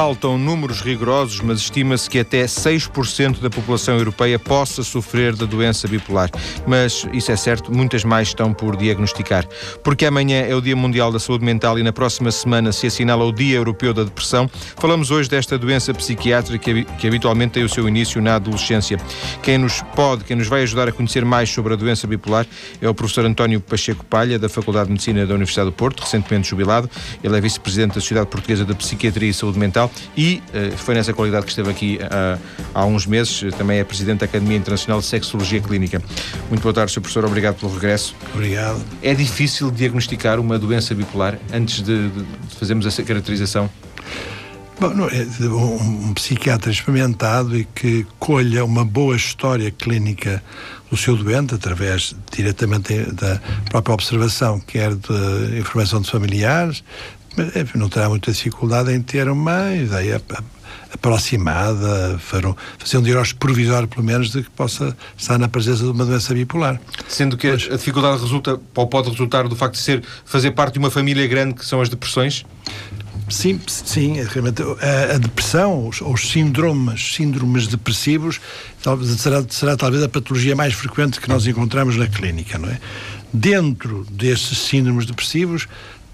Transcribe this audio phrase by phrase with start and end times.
[0.00, 5.86] faltam números rigorosos, mas estima-se que até 6% da população europeia possa sofrer da doença
[5.86, 6.30] bipolar.
[6.66, 9.46] Mas isso é certo, muitas mais estão por diagnosticar.
[9.84, 13.26] Porque amanhã é o Dia Mundial da Saúde Mental e na próxima semana se assinala
[13.26, 14.48] o Dia Europeu da Depressão,
[14.78, 18.98] falamos hoje desta doença psiquiátrica que habitualmente tem o seu início na adolescência.
[19.42, 22.46] Quem nos pode, quem nos vai ajudar a conhecer mais sobre a doença bipolar
[22.80, 26.48] é o professor António Pacheco Palha, da Faculdade de Medicina da Universidade do Porto, recentemente
[26.48, 26.88] jubilado.
[27.22, 31.12] Ele é vice-presidente da Sociedade Portuguesa de Psiquiatria e Saúde Mental e uh, foi nessa
[31.12, 32.40] qualidade que esteve aqui uh,
[32.74, 33.42] há uns meses.
[33.56, 36.02] Também é presidente da Academia Internacional de Sexologia Clínica.
[36.48, 37.00] Muito boa tarde, Sr.
[37.00, 37.24] Professor.
[37.24, 38.14] Obrigado pelo regresso.
[38.34, 38.82] Obrigado.
[39.02, 42.24] É difícil diagnosticar uma doença bipolar antes de, de
[42.58, 43.70] fazermos essa caracterização?
[44.80, 50.42] Bom, não, é um psiquiatra experimentado e que colha uma boa história clínica
[50.90, 53.38] do seu doente, através diretamente da
[53.68, 56.82] própria observação, quer de informação de familiares,
[57.74, 60.20] não terá muita dificuldade em ter uma ideia
[60.92, 62.46] aproximada, fazer
[62.98, 66.80] um diagnóstico provisório, pelo menos, de que possa estar na presença de uma doença bipolar.
[67.08, 70.74] Sendo que Mas, a dificuldade resulta, ou pode resultar do facto de ser, fazer parte
[70.74, 72.44] de uma família grande que são as depressões?
[73.28, 78.40] Sim, sim, realmente a, a depressão, os, os, síndromes, síndromes depressivos,
[78.82, 82.80] talvez, será, será talvez a patologia mais frequente que nós encontramos na clínica, não é?
[83.32, 85.68] Dentro desses síndromes depressivos,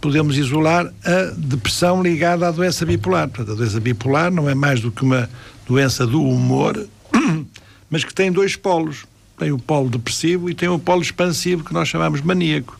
[0.06, 3.28] podemos isolar a depressão ligada à doença bipolar.
[3.28, 5.28] Portanto, a doença bipolar não é mais do que uma
[5.66, 6.86] doença do humor,
[7.90, 9.04] mas que tem dois polos.
[9.36, 12.78] Tem o polo depressivo e tem o polo expansivo, que nós chamamos maníaco.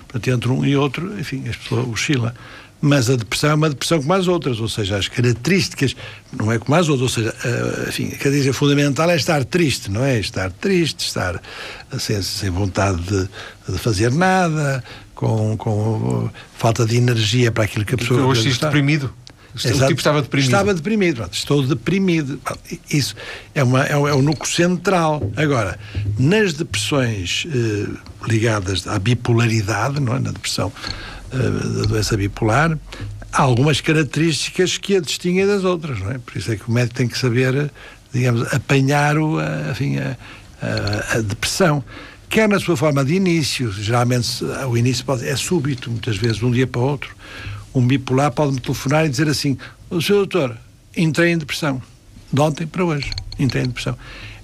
[0.00, 2.34] Portanto, entre um e outro, enfim, as pessoas oscila
[2.80, 5.96] mas a depressão é uma depressão como as outras, ou seja, as características
[6.32, 9.90] não é como as outras, ou seja, uh, enfim, a característica fundamental é estar triste,
[9.90, 10.18] não é?
[10.18, 11.40] Estar triste, estar
[11.98, 13.28] sem, sem vontade de,
[13.68, 14.84] de fazer nada,
[15.16, 18.24] com, com falta de energia para aquilo que a pessoa...
[18.26, 19.12] Hoje está deprimido.
[19.56, 19.84] Exato.
[19.84, 20.46] O tipo estava deprimido.
[20.46, 21.28] Estava deprimido.
[21.32, 22.38] Estou deprimido.
[22.90, 23.16] Isso
[23.54, 25.32] é, uma, é, o, é o núcleo central.
[25.34, 25.78] Agora,
[26.18, 27.88] nas depressões eh,
[28.28, 30.18] ligadas à bipolaridade, não é?
[30.18, 30.70] na depressão
[31.32, 32.78] eh, da doença bipolar,
[33.32, 36.18] há algumas características que a distinguem das outras, não é?
[36.18, 37.70] Por isso é que o médico tem que saber,
[38.12, 40.18] digamos, apanhar o, a, enfim, a,
[40.60, 41.82] a, a depressão
[42.28, 46.44] quer na sua forma de início, geralmente o início pode, é súbito, muitas vezes, de
[46.44, 47.14] um dia para o outro.
[47.74, 49.58] Um bipolar pode-me telefonar e dizer assim:
[49.90, 50.56] O seu doutor,
[50.96, 51.82] entrei em depressão.
[52.32, 53.96] De ontem para hoje, entrei em depressão.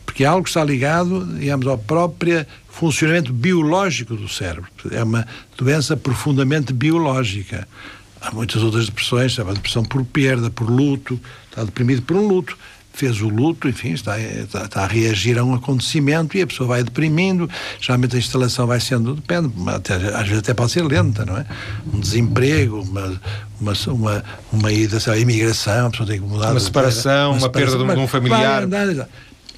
[0.05, 4.69] Porque é algo que está ligado, digamos, ao próprio funcionamento biológico do cérebro.
[4.91, 5.27] É uma
[5.57, 7.67] doença profundamente biológica.
[8.21, 11.19] Há muitas outras depressões, a depressão por perda, por luto,
[11.49, 12.57] está deprimido por um luto
[12.93, 16.69] fez o luto, enfim, está, está, está, a reagir a um acontecimento e a pessoa
[16.69, 17.49] vai deprimindo.
[17.81, 21.47] Geralmente a instalação vai sendo, depende, até, às vezes até pode ser lenta, não é?
[21.93, 23.21] Um desemprego, uma,
[23.61, 26.51] uma, uma, uma ida, a imigração, a pessoa tem que mudar.
[26.51, 28.67] Uma separação, uma, uma separação, perda de um, familiar.
[28.67, 29.07] Vai,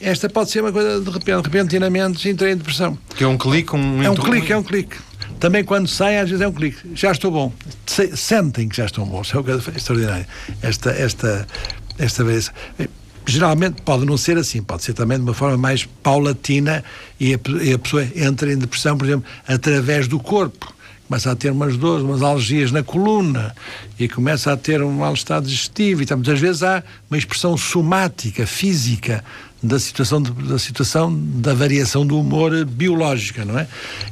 [0.01, 2.99] esta pode ser uma coisa de repente, repentinamente entrei em depressão.
[3.17, 4.97] Que é um clique, um É um clique, é um clique.
[5.41, 6.79] Também quando saem, às vezes é um clique.
[6.95, 7.53] Já estou bom.
[7.87, 9.33] Sentem que já estão bons.
[9.33, 10.27] É uma coisa extraordinária.
[10.63, 11.47] Esta, esta,
[11.99, 12.53] esta vez.
[13.27, 16.85] Geralmente pode não ser assim, pode ser também de uma forma mais paulatina
[17.19, 20.75] e a, e a pessoa entra em depressão, por exemplo, através do corpo
[21.07, 23.55] começa a ter umas dores, umas alergias na coluna
[23.99, 29.23] e começa a ter um mal-estar digestivo e muitas vezes há uma expressão somática, física
[29.63, 33.67] da situação, de, da situação da variação do humor biológica, não é?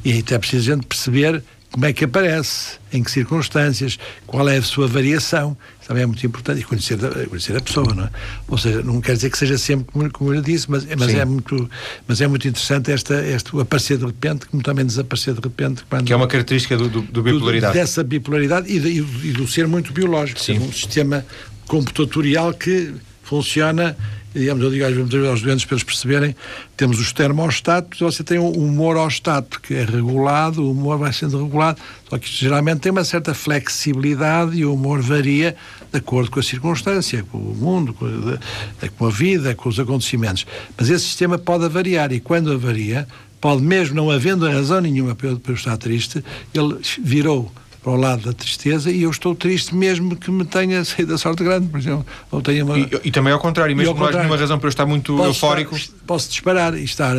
[0.05, 4.49] E até é preciso a gente perceber como é que aparece, em que circunstâncias, qual
[4.49, 5.56] é a sua variação.
[5.87, 6.60] Também é muito importante.
[6.60, 6.98] E conhecer,
[7.28, 8.10] conhecer a pessoa, não é?
[8.48, 11.25] Ou seja, não quer dizer que seja sempre como, como eu disse, mas, mas, é,
[11.25, 11.69] muito,
[12.06, 15.84] mas é muito interessante esta, este, o aparecer de repente, como também desaparecer de repente.
[15.88, 17.72] Quando, que é uma característica do, do, do bipolaridade.
[17.72, 20.41] Do, dessa bipolaridade e, de, e, do ser muito biológico.
[20.41, 20.56] Sim.
[20.56, 21.25] É um sistema
[21.66, 23.97] computatorial que funciona
[24.34, 26.37] digamos, eu digo às vezes aos doentes para eles perceberem,
[26.76, 31.81] temos os termostatos, você tem um humorostato que é regulado, o humor vai sendo regulado,
[32.09, 35.56] só que geralmente tem uma certa flexibilidade e o humor varia
[35.93, 40.46] de acordo com a circunstância, com o mundo, com a, vida, com os acontecimentos.
[40.76, 43.06] Mas esse sistema pode variar e quando varia,
[43.40, 46.25] pode mesmo não havendo razão nenhuma para eu estar triste,
[46.55, 47.52] ele virou
[47.82, 51.19] para o lado da tristeza e eu estou triste mesmo que me tenha saído a
[51.19, 52.06] sorte grande, por exemplo.
[52.31, 52.79] Ou tenha uma...
[52.79, 55.17] e, e também ao contrário, mesmo que não haja nenhuma razão para eu estar muito
[55.17, 55.76] posso eufórico.
[55.76, 57.17] Estar, posso disparar e estar.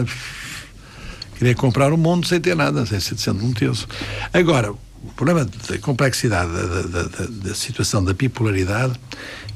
[1.37, 3.87] Querer comprar o mundo sem ter nada, sem ser sendo um teso.
[4.33, 8.93] Agora, o problema da complexidade da, da, da, da, situação da bipolaridade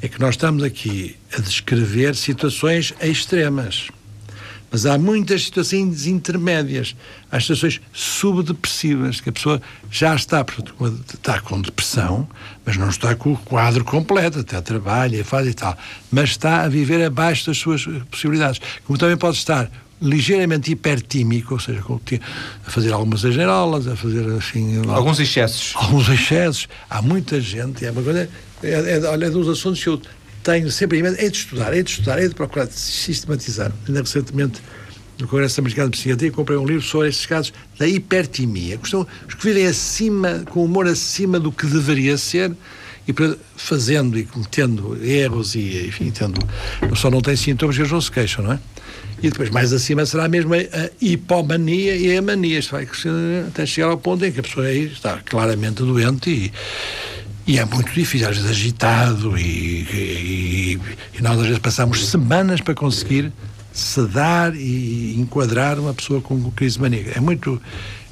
[0.02, 3.88] é que nós estamos aqui a descrever situações extremas.
[4.70, 6.96] Mas há muitas situações intermédias.
[7.32, 10.46] Há situações subdepressivas, que a pessoa já está,
[11.14, 12.28] está com depressão,
[12.66, 15.78] mas não está com o quadro completo, até trabalha, faz e tal.
[16.12, 18.60] Mas está a viver abaixo das suas possibilidades.
[18.86, 19.72] Como também pode estar
[20.02, 21.84] ligeiramente hipertímico, ou seja,
[22.66, 24.82] a fazer algumas exagerolas, a fazer assim.
[24.88, 25.74] Alguns excessos.
[25.76, 26.68] Alguns excessos.
[26.90, 28.30] Há muita gente, é uma coisa.
[28.64, 30.02] É, é, olha, é dos assuntos que eu
[30.48, 33.70] tenho sempre em mente, é de estudar, é de estudar, é de procurar sistematizar.
[33.86, 34.62] Ainda recentemente,
[35.20, 38.80] no Congresso Americano de Psiquiatria, comprei um livro sobre estes casos da hipertimia.
[38.82, 42.56] Os que vivem acima, com humor acima do que deveria ser,
[43.06, 43.14] e
[43.58, 46.40] fazendo e cometendo erros e, enfim, tendo,
[46.96, 48.60] só não tem sintomas que eles não se queixam, não é?
[49.22, 52.60] E depois, mais acima, será mesmo a, a hipomania e a mania.
[52.60, 53.10] Isto vai crescer
[53.48, 56.54] até chegar ao ponto em que a pessoa aí está claramente doente e,
[57.48, 60.80] e é muito difícil, às vezes agitado, e, e,
[61.18, 63.32] e nós às vezes passamos semanas para conseguir
[63.72, 67.14] sedar e enquadrar uma pessoa com crise maníaca.
[67.16, 67.62] É muito,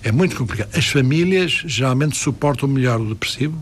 [0.01, 0.69] é muito complicado.
[0.73, 3.61] As famílias geralmente suportam melhor o depressivo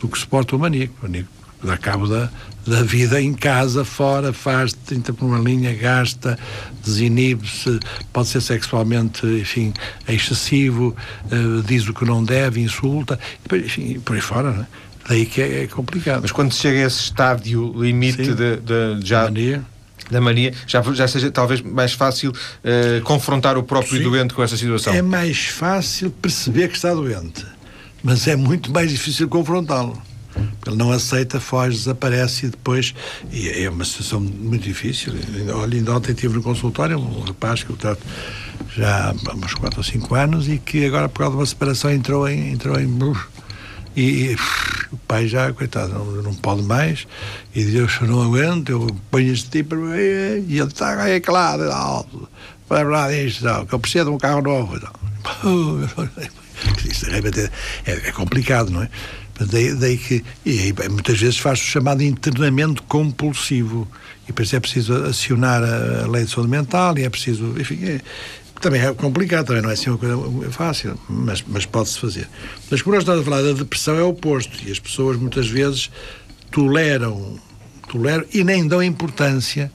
[0.00, 0.94] do que suportam o maníaco.
[1.00, 1.28] O maníaco
[1.62, 2.30] dá cabo da,
[2.66, 6.38] da vida em casa, fora, faz 30 por uma linha, gasta,
[6.82, 7.78] desinibe-se,
[8.12, 9.72] pode ser sexualmente, enfim,
[10.08, 10.96] excessivo,
[11.26, 13.18] uh, diz o que não deve, insulta,
[13.52, 14.66] enfim, por aí fora, não é?
[15.08, 16.22] Daí que é, é, complicado.
[16.22, 19.24] Mas quando chega a esse estádio limite Sim, de, de, já...
[19.24, 19.64] Mania
[20.10, 24.42] da mania, já, já seja talvez mais fácil uh, confrontar o próprio Sim, doente com
[24.42, 24.92] essa situação.
[24.92, 27.44] É mais fácil perceber que está doente,
[28.02, 30.00] mas é muito mais difícil confrontá-lo.
[30.66, 32.94] Ele não aceita, foge, desaparece e depois.
[33.30, 35.14] E é uma situação muito difícil.
[35.54, 38.02] Olha, ainda ontem tive no consultório um rapaz que eu trato
[38.76, 41.90] já há uns 4 ou 5 anos e que agora, por causa de uma separação,
[41.90, 42.52] entrou em.
[42.52, 42.86] Entrou em
[43.96, 44.36] e, e
[44.92, 47.06] o pai já, coitado, não, não pode mais.
[47.54, 49.74] E Deus, eu não aguento, eu ponho este tipo.
[49.94, 52.28] E ele está aí, claro, alto.
[52.68, 54.76] Para lá disto, que eu preciso de um carro novo.
[56.90, 57.18] Isso é,
[57.90, 58.88] é, é complicado, não é?
[59.40, 63.88] Daí, daí que, e muitas vezes faz o chamado internamento compulsivo.
[64.28, 67.54] E por isso é preciso acionar a lei de saúde mental e é preciso.
[67.58, 68.00] Enfim, é,
[68.64, 72.26] também é complicado, também não é assim uma coisa fácil, mas, mas pode-se fazer.
[72.70, 74.58] Mas como nós estamos a falar da depressão, é o oposto.
[74.66, 75.90] E as pessoas muitas vezes
[76.50, 77.38] toleram,
[77.86, 79.70] toleram e nem dão importância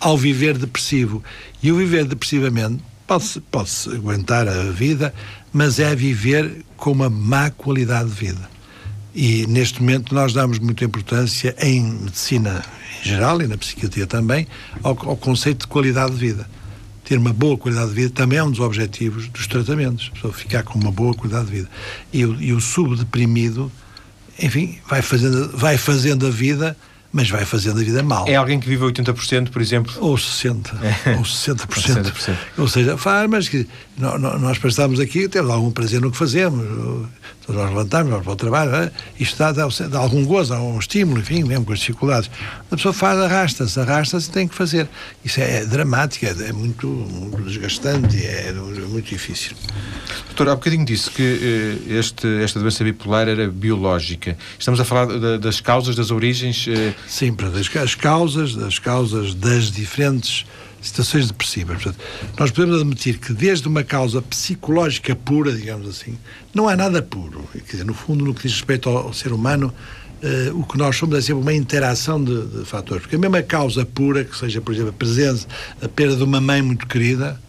[0.00, 1.22] ao viver depressivo.
[1.62, 5.12] E o viver depressivamente pode-se pode aguentar a vida,
[5.52, 8.50] mas é viver com uma má qualidade de vida.
[9.14, 12.64] E neste momento nós damos muita importância em medicina
[13.02, 14.48] em geral e na psiquiatria também
[14.82, 16.48] ao, ao, conceito de qualidade de vida.
[17.04, 20.32] Ter uma boa qualidade de vida também é um dos objetivos dos tratamentos, a pessoa
[20.32, 21.68] ficar com uma boa qualidade de vida.
[22.12, 23.70] E, o, e o subdeprimido,
[24.40, 26.76] enfim, vai fazendo, vai fazendo a vida
[27.14, 28.26] mas vai fazendo a vida mal.
[28.26, 29.94] É alguém que vive 80%, por exemplo?
[30.00, 30.66] Ou 60%.
[31.06, 31.10] É.
[31.12, 31.66] Ou 60%.
[31.68, 32.36] 60%.
[32.58, 33.48] Ou seja, faz, mas
[33.96, 36.64] nós passamos aqui, temos algum prazer no que fazemos.
[37.46, 38.90] Nós levantamos, vamos para o trabalho, é?
[39.20, 42.30] isto dá, dá, dá, algum gozo, dá um estímulo, enfim, mesmo com as dificuldades.
[42.70, 44.88] A pessoa faz, arrasta-se, arrasta-se e tem que fazer.
[45.22, 49.54] Isso é, é dramático, é, é muito, muito, desgastante, é, é, muito difícil.
[50.28, 51.22] Doutor, há bocadinho disse que
[51.88, 54.36] eh, este, esta doença bipolar era biológica.
[54.58, 56.66] Estamos a falar de, das causas, das origens.
[56.66, 56.94] Eh...
[57.06, 57.36] Sim,
[57.80, 60.46] as causas, das causas das diferentes
[60.84, 61.82] situações depressivas.
[61.82, 62.04] Portanto,
[62.38, 66.18] nós podemos admitir que desde uma causa psicológica pura, digamos assim,
[66.52, 67.48] não há nada puro.
[67.52, 69.72] Quer dizer, no fundo, no que diz respeito ao, ao ser humano,
[70.22, 73.02] uh, o que nós somos é sempre uma interação de, de, fatores.
[73.02, 75.46] Porque a mesma causa pura, que seja, por exemplo, a presença,
[75.80, 77.40] a perda de uma mãe muito querida,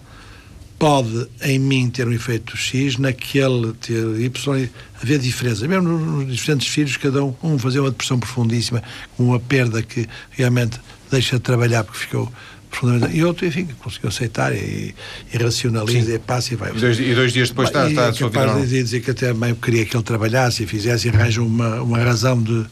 [0.80, 4.70] pode em mim ter um efeito X, naquele ter Y,
[5.02, 5.68] haver diferença.
[5.68, 8.82] Mesmo nos diferentes filhos, cada um, um fazer uma depressão profundíssima,
[9.18, 10.80] com uma perda que realmente
[11.12, 12.32] deixa de trabalhar porque ficou
[12.76, 13.18] profundamente.
[13.18, 14.94] E outro, enfim, conseguiu aceitar e,
[15.34, 16.16] e racionaliza Sim.
[16.16, 16.72] e passa e vai.
[16.72, 19.12] E dois, e dois dias depois está, está a sua vida capaz de dizer que
[19.12, 22.66] até meio queria que ele trabalhasse e fizesse e arranja uma, uma razão de.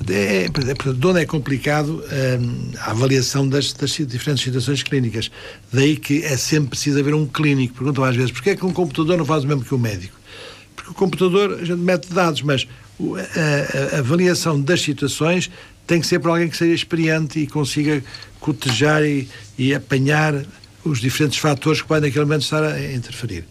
[0.00, 2.02] de, é, de onde é complicado
[2.40, 5.30] hum, a avaliação das, das diferentes situações clínicas.
[5.72, 7.74] Daí que é sempre preciso haver um clínico.
[7.74, 10.19] Perguntam às vezes porquê é que um computador não faz o mesmo que o médico?
[10.90, 12.66] O computador a gente mete dados, mas
[13.00, 15.50] a, a, a avaliação das situações
[15.86, 18.02] tem que ser por alguém que seja experiente e consiga
[18.38, 19.28] cotejar e,
[19.58, 20.44] e apanhar
[20.84, 23.44] os diferentes fatores que podem naquele momento estar a interferir.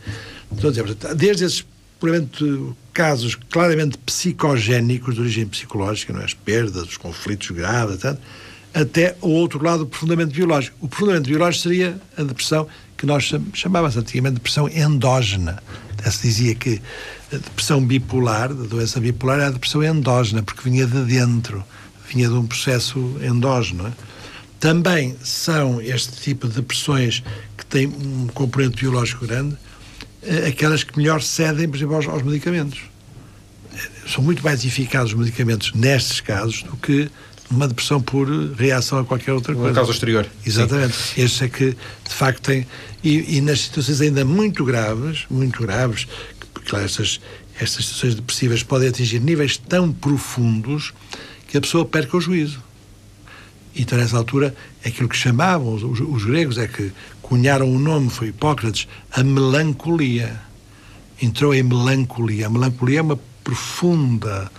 [0.51, 0.71] Então,
[1.15, 1.65] desde esses
[2.93, 6.25] casos claramente psicogénicos, de origem psicológica, não é?
[6.25, 8.17] as perdas, os conflitos graves, etc.,
[8.73, 10.77] até o outro lado profundamente biológico.
[10.79, 15.61] O profundamente biológico seria a depressão que nós chamávamos antigamente de depressão endógena.
[16.09, 16.81] Se dizia que
[17.31, 21.63] a depressão bipolar, a doença bipolar, era a depressão endógena, porque vinha de dentro
[22.11, 23.85] vinha de um processo endógeno.
[23.85, 23.91] É?
[24.59, 27.23] também são este tipo de depressões
[27.57, 29.55] que têm um componente biológico grande,
[30.21, 32.81] eh, aquelas que melhor cedem, por exemplo, aos, aos medicamentos.
[34.05, 37.09] São muito mais eficazes os medicamentos nestes casos do que
[37.49, 39.69] uma depressão por reação a qualquer outra coisa.
[39.69, 40.27] Uma causa exterior.
[40.45, 40.95] Exatamente.
[40.95, 41.21] Sim.
[41.21, 42.67] Este é que, de facto, tem.
[43.03, 46.05] E, e, nas situações ainda muito graves, muito graves,
[46.69, 47.19] claro, estas,
[47.59, 50.93] estas situações depressivas podem atingir níveis tão profundos
[51.47, 52.61] que a pessoa perca o juízo.
[53.75, 58.09] Então, nessa altura, aquilo que chamavam os, os, os gregos é que cunharam o nome,
[58.09, 60.41] foi Hipócrates, a melancolia.
[61.21, 62.47] Entrou em melancolia.
[62.47, 64.51] A melancolia é uma profunda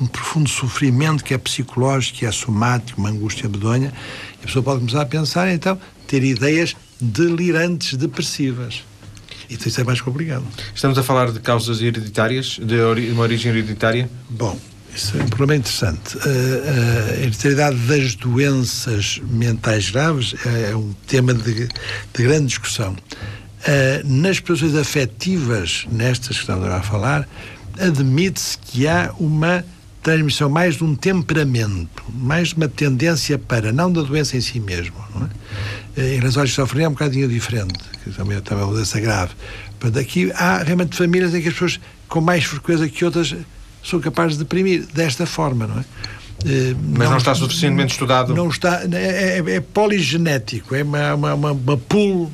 [0.00, 3.92] um, profundo sofrimento que é psicológico, que é somático, uma angústia medonha,
[4.40, 8.82] e a pessoa pode começar a pensar, então, ter ideias delirantes, depressivas.
[9.50, 10.44] Então isso é mais complicado.
[10.74, 14.08] Estamos a falar de causas hereditárias, de uma origem hereditária?
[14.28, 14.58] Bom,
[14.94, 16.18] isso é um problema interessante.
[16.18, 22.96] A, a hereditariedade das doenças mentais graves é, é um tema de, de grande discussão.
[24.04, 27.28] nas pessoas afetivas, nestas que estamos a falar,
[27.78, 29.64] admite-se que há uma
[30.08, 34.58] transmissão mais de um temperamento, mais de uma tendência para, não da doença em si
[34.58, 34.96] mesmo.
[35.96, 36.00] É?
[36.00, 38.98] Eh, em relação à esquizofrenia é um bocadinho diferente, que também, também é uma doença
[39.00, 39.32] grave.
[39.78, 43.36] Portanto, aqui há realmente famílias em que as pessoas, com mais frequência que outras,
[43.84, 45.84] são capazes de deprimir desta forma, não é?
[46.46, 48.34] Eh, Mas não, não está suficientemente estudado?
[48.34, 52.32] Não está, é, é, é poligenético, é uma, uma, uma, uma pool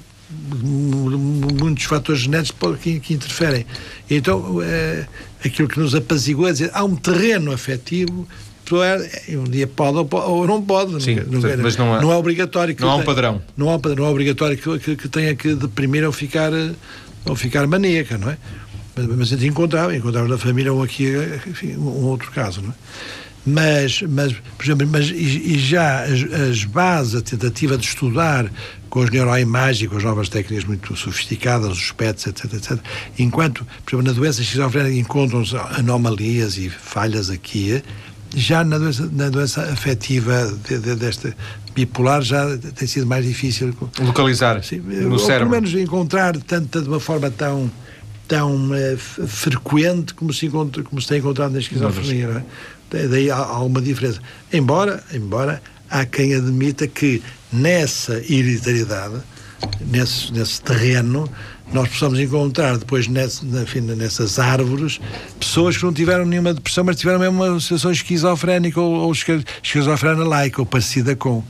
[0.62, 3.67] muitos fatores genéticos que, que interferem.
[4.11, 5.07] Então, é,
[5.45, 8.26] aquilo que nos apazigou é dizer há um terreno afetivo
[8.73, 11.03] é, um dia pode ou, não pode.
[11.03, 12.75] Sim, não, mas não, é, não é obrigatório.
[12.75, 13.43] Que não há um padrão.
[13.57, 16.50] Não há, não é obrigatório que, que, que, tenha que deprimir ou ficar,
[17.26, 18.38] ou ficar maníaca, não é?
[18.97, 21.12] Mas, mas a gente encontrava, encontrava na família um aqui,
[21.47, 22.75] enfim, um outro caso, não é?
[23.47, 28.51] Mas, mas, por exemplo, mas, e, e já as, as, bases, a tentativa de estudar
[28.89, 32.79] com as neuroimagens, com as novas técnicas muito sofisticadas, os PETs, etc, etc,
[33.19, 37.83] enquanto, por exemplo, na doença esquizofrénica encontram-se anomalias e falhas aqui,
[38.35, 41.37] já na doença, na doença afetiva de, de, desta
[41.75, 45.51] bipolar já tem sido mais difícil localizar sim, no ou cérebro.
[45.51, 47.71] pelo menos encontrar tanto de uma forma tão
[48.29, 48.97] tão uh,
[49.27, 52.45] frequente como se encontra como se tem encontrado na esquizofrenia, não é?
[53.09, 54.21] Daí há, há uma diferença.
[54.53, 57.23] Embora, embora há quem admita que
[57.53, 59.23] nessa hereditariedade,
[59.81, 61.29] nesse, nesse terreno,
[61.73, 65.00] nós possamos encontrar depois nesse, nessas árvores
[65.40, 70.61] pessoas que não tiveram nenhuma depressão, mas tiveram mesmo uma situação esquizofrénica ou, ou esquizofrena-like,
[70.61, 71.42] ou parecida com.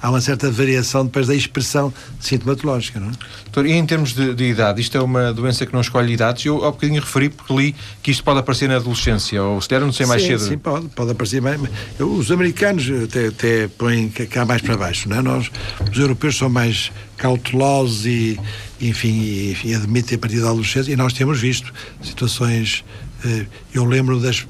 [0.00, 3.12] Há uma certa variação depois da expressão sintomatológica, não é?
[3.44, 6.44] Doutor, e em termos de, de, idade, isto é uma doença que não escolhe idades?
[6.44, 9.80] Eu há bocadinho referi porque li que isto pode aparecer na adolescência, ou se der,
[9.80, 10.40] não sei mais sim, cedo.
[10.40, 11.60] Sim, pode, pode aparecer mais.
[11.98, 15.22] Os americanos até, até põem cá mais para baixo, não é?
[15.22, 15.50] Nós,
[15.90, 16.90] os europeus, são mais
[17.22, 18.38] cautelosos e,
[18.80, 22.84] enfim, e, admitem a partir da adolescência, e nós temos visto situações.
[23.24, 24.44] Eh, eu lembro das.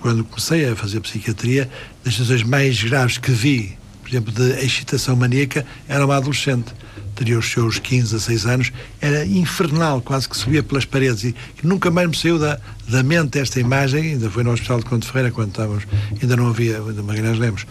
[0.00, 1.68] Quando comecei a fazer psiquiatria,
[2.04, 6.72] das situações mais graves que vi, por exemplo, de excitação maníaca, era uma adolescente
[7.14, 11.34] teria os seus 15 a 6 anos, era infernal, quase que subia pelas paredes e
[11.62, 15.06] nunca mais me saiu da, da mente esta imagem, ainda foi no Hospital de Conde
[15.06, 15.84] Ferreira, quando estávamos,
[16.20, 17.66] ainda não havia ainda Magalhães Lemos.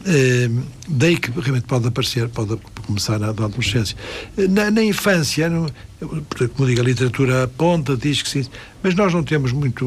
[0.00, 3.96] Uh, daí que realmente pode aparecer, pode começar na, adolescência.
[4.48, 5.66] Na, na infância, no,
[6.54, 8.46] como digo, a literatura aponta, diz que sim,
[8.82, 9.84] mas nós não temos muito,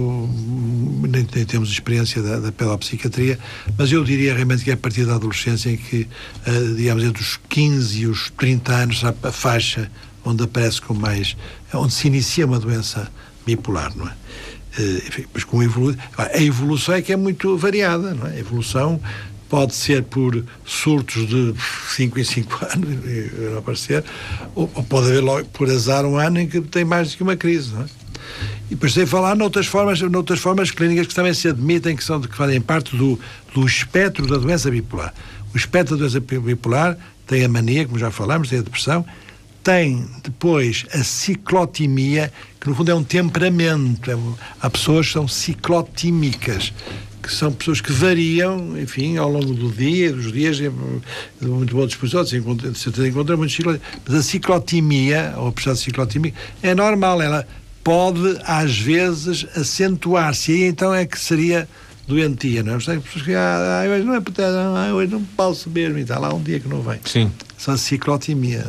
[1.09, 3.39] nem, nem temos experiência da, da pedopsiquiatria,
[3.77, 6.07] mas eu diria realmente que é a partir da adolescência em que,
[6.45, 9.89] uh, digamos, entre os 15 e os 30 anos, a faixa
[10.23, 11.35] onde aparece com mais,
[11.73, 13.11] onde se inicia uma doença
[13.45, 14.11] bipolar, não é?
[14.77, 18.31] Uh, enfim, mas com evolu a evolução é que é muito variada, não é?
[18.31, 19.01] A evolução
[19.51, 21.53] pode ser por surtos de
[21.89, 22.89] 5 em 5 anos,
[23.51, 24.01] não aparecer,
[24.55, 27.23] ou, ou, pode haver logo, por azar um ano em que tem mais do que
[27.23, 27.85] uma crise, não é?
[28.67, 32.21] E depois sem falar noutras formas, noutras formas clínicas que também se admitem que, são,
[32.21, 33.19] que fazem parte do,
[33.53, 35.13] do espectro da doença bipolar.
[35.53, 39.05] O espectro da doença bipolar tem a mania, como já falámos, tem a depressão,
[39.61, 44.09] tem depois a ciclotimia, que no fundo é um temperamento.
[44.09, 44.17] É,
[44.61, 46.71] há pessoas que são ciclotímicas,
[47.21, 50.71] que são pessoas que variam, enfim, ao longo do dia, dos dias, de
[51.41, 53.81] muito boa disposição, se encontra, se encontra muito ciclotimia.
[54.05, 57.47] Mas a ciclotimia, ou a pressão ciclotímica, é normal, ela
[57.83, 61.67] pode, às vezes, acentuar-se, e então é que seria
[62.07, 62.77] doentia, não é?
[62.79, 66.19] Tem pessoas que, ah, hoje não é porque ah, hoje não posso mesmo, e está
[66.19, 66.99] lá um dia que não vem.
[67.05, 67.31] Sim.
[67.57, 68.65] São a ciclotimia,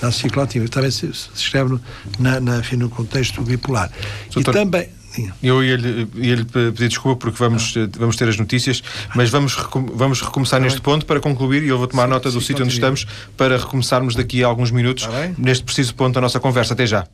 [0.00, 1.80] a ciclotimia, também se, se escreve no,
[2.18, 3.90] na, na, enfim, no contexto bipolar.
[4.32, 4.50] Doutor...
[4.50, 4.95] E também
[5.42, 7.88] Eu ia-lhe ia pedir desculpa porque vamos, ah.
[7.98, 8.82] vamos ter as notícias,
[9.14, 9.56] mas vamos,
[9.94, 10.84] vamos recomeçar neste bem.
[10.84, 13.06] ponto para concluir e eu vou tomar sim, nota do sim, sítio onde estamos
[13.36, 15.08] para recomeçarmos daqui a alguns minutos
[15.38, 16.74] neste preciso ponto da nossa conversa.
[16.74, 17.06] Até já.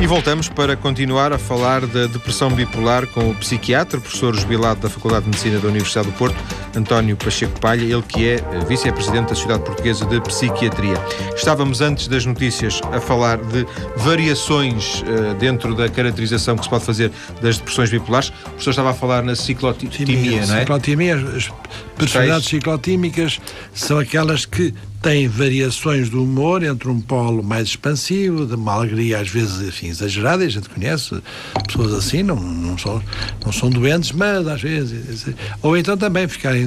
[0.00, 4.88] E voltamos para continuar a falar da depressão bipolar com o psiquiatra, professor jubilado da
[4.88, 6.36] Faculdade de Medicina da Universidade do Porto,
[6.74, 10.96] António Pacheco Palha, ele que é eh, vice-presidente da Sociedade Portuguesa de Psiquiatria.
[11.34, 16.84] Estávamos antes das notícias a falar de variações uh, dentro da caracterização que se pode
[16.84, 17.10] fazer
[17.40, 18.28] das depressões bipolares.
[18.28, 20.60] O professor estava a falar na ciclotimia, não é?
[20.60, 21.50] Ciclotimia, as
[21.96, 23.40] personalidades ciclotímicas
[23.74, 29.18] são aquelas que tem variações do humor entre um polo mais expansivo, de uma alegria
[29.18, 31.22] às vezes enfim, exagerada, e a gente conhece
[31.66, 33.02] pessoas assim, não, não, são,
[33.44, 35.26] não são doentes, mas às vezes.
[35.62, 36.59] Ou então também ficarem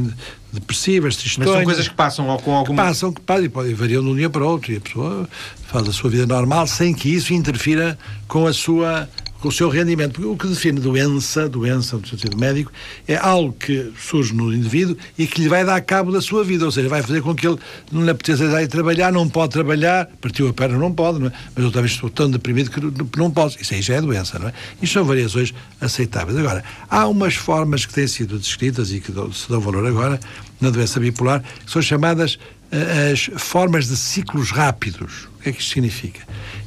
[0.52, 1.50] depressivas, tristonhas.
[1.50, 2.84] Mas são coisas que passam ou com alguma...
[2.84, 4.82] Que passam, que passam, e podem variar de um dia para o outro, e a
[4.82, 5.30] pessoa
[5.68, 7.98] faz a sua vida normal sem que isso interfira
[8.28, 9.10] com a sua
[9.44, 10.14] com o seu rendimento.
[10.14, 12.72] Porque o que define doença, doença no sentido médico,
[13.06, 16.64] é algo que surge no indivíduo e que lhe vai dar cabo da sua vida,
[16.64, 17.58] ou seja, vai fazer com que ele
[17.92, 21.34] não lhe apeteça ir trabalhar, não pode trabalhar, partiu a perna, não pode, não é?
[21.54, 23.62] mas outra vez estou tão deprimido que não posso.
[23.62, 24.54] Isso aí já é doença, não é?
[24.82, 26.38] Isto são variações aceitáveis.
[26.38, 30.18] Agora, há umas formas que têm sido descritas e que se dão valor agora
[30.62, 32.40] na doença bipolar, que são chamadas
[33.12, 35.28] as formas de ciclos rápidos.
[35.38, 36.22] O que é que isto significa?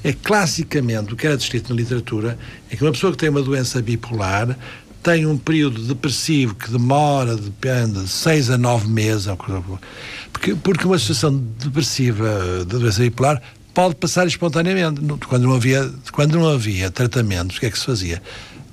[0.04, 2.38] É classicamente, o que era descrito na literatura,
[2.70, 4.56] é que uma pessoa que tem uma doença bipolar
[5.02, 9.26] tem um período depressivo que demora, depende, de 6 a 9 meses,
[10.32, 15.00] porque, porque uma situação depressiva da doença bipolar pode passar espontaneamente.
[15.28, 18.22] Quando não havia, quando não havia tratamentos, o que é que se fazia?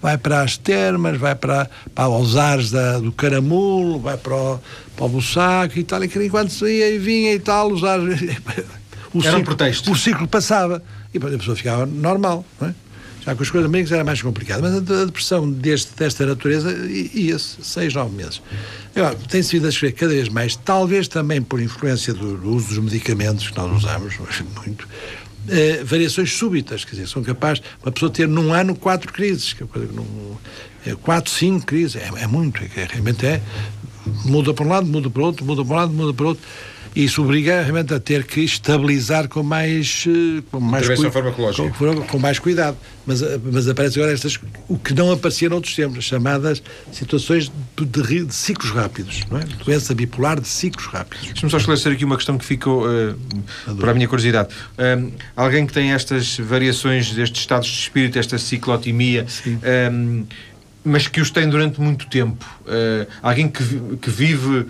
[0.03, 4.59] Vai para as termas, vai para, para os ares da, do caramulo, vai para o,
[4.95, 8.19] para o bussaco e tal, e enquanto saía e vinha e tal, os ares.
[9.13, 9.91] O Era ciclo, um pretexto.
[9.91, 10.81] O ciclo passava
[11.13, 12.75] e a pessoa ficava normal, não é?
[13.25, 14.61] Já com as coisas médicas era mais complicado.
[14.61, 18.41] Mas a depressão deste, desta natureza ia-se seis, nove meses.
[18.95, 22.69] Agora, tem-se vindo a escrever cada vez mais, talvez também por influência do, do uso
[22.69, 24.17] dos medicamentos que nós usamos
[24.65, 24.87] muito,
[25.49, 29.63] eh, variações súbitas, quer dizer, são capazes uma pessoa ter num ano quatro crises, que
[29.63, 30.37] é num,
[30.85, 33.41] é, quatro, cinco crises, é, é muito, é, realmente é,
[34.25, 36.27] muda para um lado, muda para o outro, muda para um lado, muda para o
[36.29, 36.43] outro.
[36.95, 41.69] Isso obriga realmente a ter que estabilizar com mais eh, com mais farmacológica.
[41.71, 42.77] Com, com, mais cuidado.
[43.05, 47.85] Mas, eh, mas aparece agora estas o que não aparecia noutros tempos, chamadas situações de,
[47.85, 49.43] de, de ciclos rápidos, não é?
[49.65, 51.27] Doença bipolar de ciclos rápidos.
[51.27, 54.49] Deixa-me só esclarecer aqui uma questão que ficou uh, para a minha curiosidade.
[54.77, 59.25] Um, alguém que tem estas variações destes estados de espírito, esta ciclotimia,
[59.91, 60.25] um,
[60.83, 62.45] mas que os tem durante muito tempo.
[62.61, 63.63] Uh, alguém que,
[64.01, 64.67] que vive.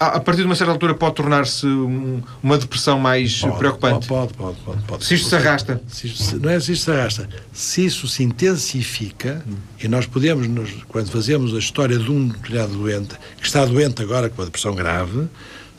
[0.00, 4.08] A partir de uma certa altura pode tornar-se um, uma depressão mais pode, preocupante?
[4.08, 5.04] Pode, pode, pode, pode.
[5.04, 5.80] Se isto se arrasta?
[5.88, 7.28] Se isto, não é se isto se arrasta.
[7.52, 9.54] Se isso se intensifica, hum.
[9.80, 14.02] e nós podemos, nos, quando fazemos a história de um determinado doente, que está doente
[14.02, 15.28] agora com uma depressão grave,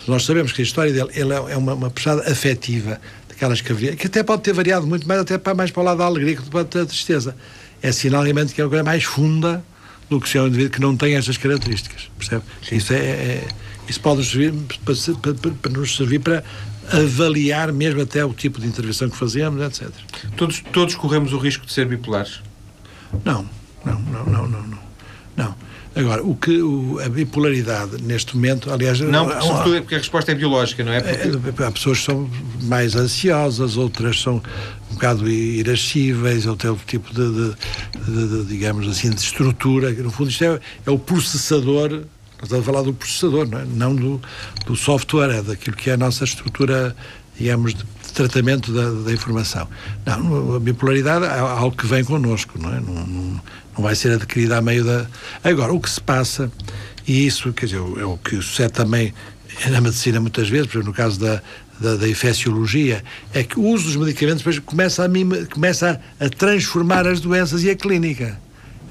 [0.07, 4.07] nós sabemos que a história dele ele é uma, uma pessoa afetiva, daquelas que, que
[4.07, 6.49] até pode ter variado muito mais, até para mais para o lado da alegria que
[6.49, 7.35] da tristeza
[7.81, 9.63] é sinal realmente que é uma coisa mais funda
[10.09, 12.09] do que se é um indivíduo que não tem estas características.
[12.17, 12.43] Percebe?
[12.71, 13.47] Isso, é, é,
[13.87, 16.43] isso pode nos servir para, para, para, nos servir para
[16.91, 19.89] avaliar mesmo até o tipo de intervenção que fazemos, etc.
[20.35, 22.41] Todos, todos corremos o risco de ser bipolares?
[23.23, 23.49] Não,
[23.85, 24.67] não, não, não, não.
[24.67, 24.79] não.
[25.37, 25.55] não.
[25.93, 28.99] Agora, o que o, a bipolaridade neste momento, aliás.
[29.01, 31.01] Não, porque, sobretudo é porque a resposta é biológica, não é?
[31.01, 31.61] Porque...
[31.63, 32.29] É, há pessoas que são
[32.63, 34.41] mais ansiosas, outras são
[34.89, 37.55] um bocado irascíveis, ou outro tipo de, de,
[38.05, 39.91] de, de, digamos assim, de estrutura.
[39.91, 41.89] No fundo, isto é, é o processador.
[41.89, 43.65] Nós estamos a falar do processador, não, é?
[43.65, 44.21] não do,
[44.65, 46.95] do software, é daquilo que é a nossa estrutura,
[47.37, 49.67] digamos, de tratamento da, da informação.
[50.05, 52.79] Não, a bipolaridade é algo que vem connosco, não é?
[52.79, 53.41] Não, não,
[53.75, 55.05] não vai ser adquirida a meio da.
[55.43, 56.51] Agora, o que se passa,
[57.07, 59.13] e isso, quer dizer, é o que sucede também
[59.69, 61.41] na medicina muitas vezes, por exemplo, no caso da,
[61.79, 63.03] da, da infecciologia,
[63.33, 65.09] é que o uso dos medicamentos depois começa a,
[65.53, 68.39] começa a, a transformar as doenças e a clínica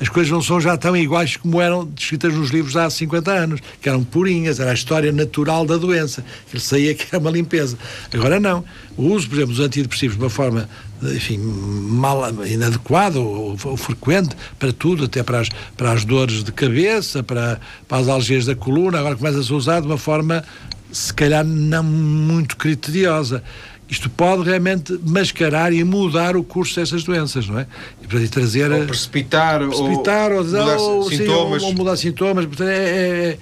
[0.00, 3.60] as coisas não são já tão iguais como eram descritas nos livros há 50 anos,
[3.82, 6.24] que eram purinhas, era a história natural da doença.
[6.50, 7.76] Ele saía que era uma limpeza.
[8.12, 8.64] Agora não.
[8.96, 10.68] O uso, por exemplo, dos antidepressivos de uma forma,
[11.02, 16.50] enfim, mal, inadequada ou, ou, frequente para tudo, até para as, para as dores de
[16.50, 20.42] cabeça, para, para as alergias da coluna, agora começa-se a usar de uma forma,
[20.90, 23.42] se calhar, não muito criteriosa.
[23.90, 27.66] Isto pode realmente mascarar e mudar o curso dessas doenças, não é?
[28.00, 28.70] E para trazer.
[28.70, 31.62] Ou precipitar, precipitar ou, mudar ou, sintomas.
[31.62, 32.46] Sim, ou, ou, mudar sintomas.
[32.60, 33.38] É, é,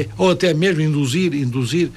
[0.00, 1.90] é, ou até mesmo induzir, induzir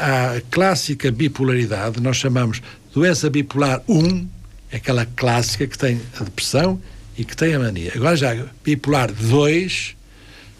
[0.00, 2.60] a clássica bipolaridade, nós chamamos
[2.92, 4.26] doença bipolar 1,
[4.70, 6.80] é aquela clássica que tem a depressão
[7.16, 7.92] e que tem a mania.
[7.94, 9.96] Agora já bipolar 2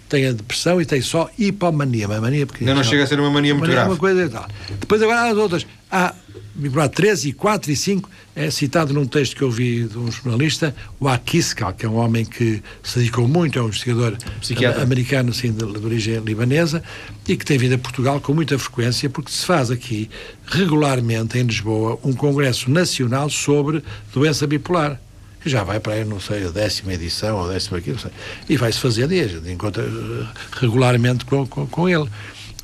[0.08, 2.06] tem a depressão e tem só hipomania.
[2.06, 3.88] Uma mania porque Ainda não chega a ser uma mania muito mania grave.
[3.88, 4.46] É uma coisa e tal.
[4.78, 5.66] Depois agora há as outras.
[5.94, 6.14] Há
[6.54, 10.10] bipolar 3 e 4 e 5 é citado num texto que eu vi de um
[10.10, 14.82] jornalista, o Akiskal, que é um homem que se dedicou muito, é um investigador Psiquiatra.
[14.82, 16.82] americano sim, de, de, origem libanesa
[17.28, 20.08] e que tem vindo a Portugal com muita frequência porque se faz aqui
[20.46, 24.98] regularmente em Lisboa um congresso nacional sobre doença bipolar
[25.42, 27.98] que já vai para aí, não sei, a décima edição ou a décima aqui, não
[27.98, 28.12] sei,
[28.48, 32.08] e vai-se a gente encontra eh, regularmente com, com, com ele.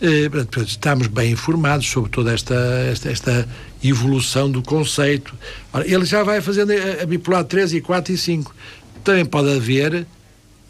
[0.00, 0.30] Eh,
[0.64, 3.48] estamos bem informados sobre toda esta, esta, esta
[3.82, 5.34] evolução do conceito.
[5.72, 8.54] Ora, ele já vai fazendo a, a bipolar 3 e 4 e 5.
[9.02, 10.06] Também pode haver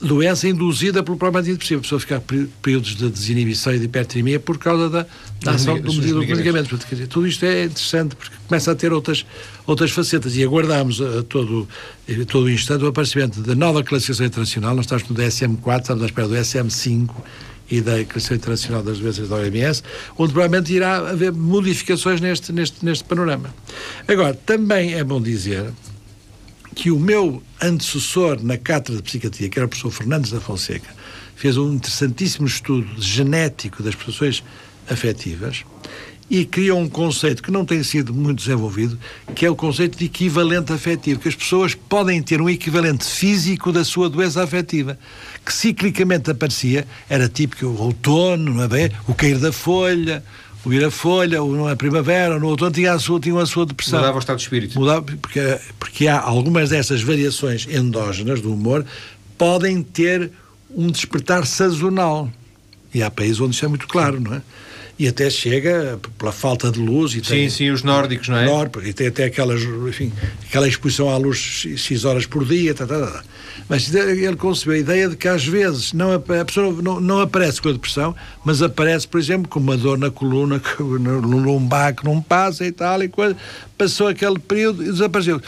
[0.01, 1.81] doença induzida pelo próprio antidepressivo.
[1.81, 2.23] A pessoa ficar
[2.63, 5.07] períodos de desinibição e de hipertremia por causa da,
[5.43, 6.71] da ação do medicamento.
[6.71, 9.27] Portanto, tudo isto é interessante porque começa a ter outras,
[9.67, 11.69] outras facetas e aguardamos a, todo,
[12.09, 14.75] a todo o instante o aparecimento da nova classificação internacional.
[14.75, 17.11] Nós estamos no DSM-4, estamos à espera do DSM-5
[17.71, 19.83] e da Classificação Internacional das Doenças da OMS,
[20.17, 23.55] onde provavelmente irá haver modificações neste, neste, neste panorama.
[24.07, 25.71] Agora, também é bom dizer
[26.75, 30.89] que o meu antecessor na cátedra de psiquiatria, que era o professor Fernandes da Fonseca,
[31.35, 34.43] fez um interessantíssimo estudo genético das percepções
[34.89, 35.65] afetivas
[36.31, 38.99] e criou um conceito que não tem sido muito desenvolvido,
[39.35, 43.73] que é o conceito de equivalente afetivo, que as pessoas podem ter um equivalente físico
[43.73, 44.99] da sua doença afetiva,
[45.45, 48.91] que ciclicamente aparecia, era típico o outono, não é bem?
[49.07, 50.23] o cair da folha,
[50.65, 53.47] o ir a folha, ou na primavera, ou no outono, tinha a sua, tinha a
[53.47, 54.01] sua depressão.
[54.01, 54.79] Mudava o estado de espírito.
[54.79, 58.85] Mudava, porque, porque há algumas dessas variações endógenas do humor
[59.39, 60.31] podem ter
[60.71, 62.31] um despertar sazonal.
[62.93, 64.43] E há países onde isso é muito claro, não é?
[64.99, 67.13] E até chega pela falta de luz.
[67.13, 68.47] E sim, tem, sim, os nórdicos, não é?
[68.47, 70.13] Nórdico, e tem até aquelas, enfim,
[70.49, 73.25] aquela exposição à luz X horas por dia, tá, tá, tá.
[73.69, 77.61] Mas ele concebeu a ideia de que às vezes não, a pessoa não, não aparece
[77.61, 82.05] com a depressão, mas aparece, por exemplo, com uma dor na coluna, no lombar que
[82.05, 83.37] não passa e tal, e coisa.
[83.79, 85.41] Passou aquele período e desapareceu.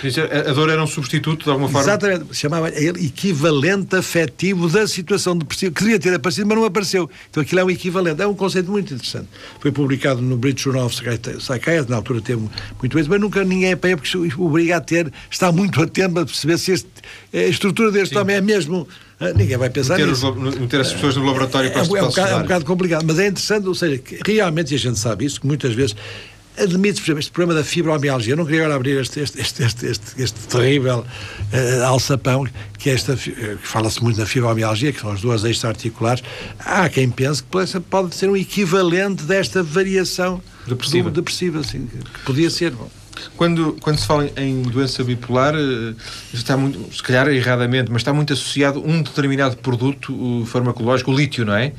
[0.48, 1.88] A dor era um substituto, de alguma forma?
[1.88, 2.34] Exatamente.
[2.34, 7.10] Chamava ele equivalente afetivo da situação depressiva, que devia ter aparecido, mas não apareceu.
[7.28, 8.22] Então aquilo é um equivalente.
[8.22, 9.28] É um conceito muito interessante.
[9.58, 13.72] Foi publicado no British Journal of Psychiatry, na altura teve muito bem, mas nunca ninguém
[13.72, 16.88] apanha, porque obriga a ter, está muito atento a perceber se este,
[17.34, 18.20] a estrutura deste Sim.
[18.20, 18.86] homem é mesmo.
[19.18, 20.30] Ah, ninguém vai pensar meter nisso.
[20.30, 22.64] Os, meter as pessoas no laboratório é, para, é, é, um bocado, é um bocado
[22.64, 25.94] complicado, mas é interessante, ou seja, realmente, e a gente sabe isso, que muitas vezes
[26.62, 28.32] admite, por exemplo, este problema da fibromialgia.
[28.32, 32.46] Eu não queria agora abrir este, este, este, este, este, este terrível uh, alçapão,
[32.78, 36.22] que é esta, que fala-se muito na fibromialgia, que são as duas extra-articulares.
[36.58, 42.50] Há quem pense que pode, ser um equivalente desta variação depressiva, depressiva assim, que podia
[42.50, 42.72] ser.
[42.72, 42.90] Bom.
[43.36, 45.94] Quando, quando se fala em doença bipolar, eh,
[46.32, 51.44] está muito, se calhar erradamente, mas está muito associado um determinado produto farmacológico, o lítio,
[51.44, 51.72] não é?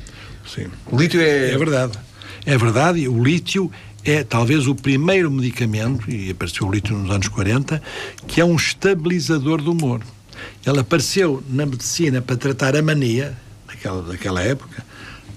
[0.46, 0.66] Sim.
[0.86, 1.50] O lítio é.
[1.50, 1.98] É verdade.
[2.44, 3.70] É verdade, o lítio
[4.04, 7.82] é talvez o primeiro medicamento, e apareceu o lítio nos anos 40,
[8.26, 10.00] que é um estabilizador do humor.
[10.66, 13.36] Ele apareceu na medicina para tratar a mania,
[14.08, 14.84] naquela época,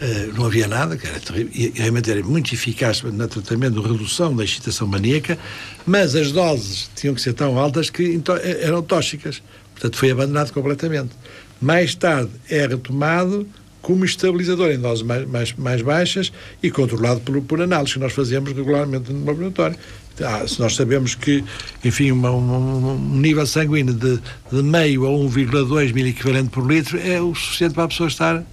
[0.01, 3.87] uh, não havia nada, que era terrível, e realmente era muito eficaz no tratamento de
[3.87, 5.37] redução da excitação maníaca,
[5.85, 9.41] mas as doses tinham que ser tão altas que eh, eram tóxicas.
[9.73, 11.11] Portanto, foi abandonado completamente.
[11.61, 13.47] Mais tarde é retomado
[13.85, 16.31] como estabilizador em doses mais, mais, mais baixas
[16.63, 19.77] e controlado por, por análise que nós fazemos regularmente no laboratório.
[20.23, 21.43] Ah, se nós sabemos que,
[21.83, 24.19] enfim, uma, um, um, nível sanguíneo de,
[24.51, 28.43] de meio a 1,2 mil equivalente por litro é o suficiente para a pessoa estar,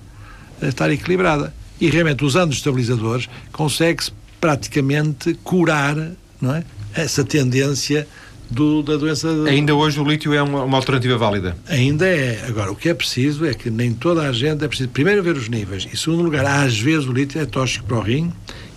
[0.60, 1.54] estar equilibrada.
[1.80, 5.96] E realmente, usando estabilizadores, consegue-se praticamente curar
[6.42, 6.62] não é,
[6.94, 8.06] essa tendência
[8.52, 9.28] do, da doença.
[9.46, 11.56] Ainda hoje o lítio é uma, uma, alternativa válida?
[11.68, 12.44] Ainda é.
[12.46, 15.36] Agora, o que é preciso é que nem toda a gente é preciso, primeiro, ver
[15.36, 18.32] os níveis e, segundo lugar, às vezes o lítio é tóxico para o rim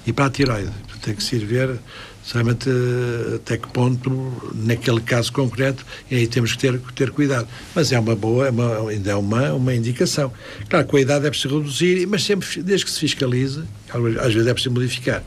[0.08, 0.72] e para a tiroide.
[1.02, 1.78] Tem que se ir ver
[2.26, 2.58] sabemos
[3.36, 7.48] até que ponto, naquele caso concreto, e aí temos que ter, ter cuidado.
[7.74, 10.34] Mas é uma boa, é uma, ainda é uma, uma indicação.
[10.68, 13.64] Claro, com a idade é preciso reduzir, mas sempre, desde que se fiscalize,
[14.20, 15.24] às vezes é preciso modificar.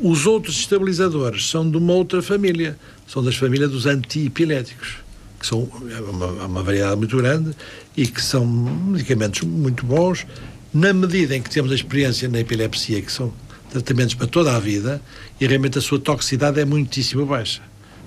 [0.00, 4.98] Os outros estabilizadores são de uma outra família, são das famílias dos antiepiléticos,
[5.40, 7.50] que são é uma, uma variedade muito grande
[7.96, 10.24] e que são medicamentos muito bons,
[10.72, 13.32] na medida em que temos a experiência na epilepsia, que são
[13.70, 15.02] tratamentos para toda a vida,
[15.40, 17.60] e realmente a sua toxicidade é muitíssimo baixa.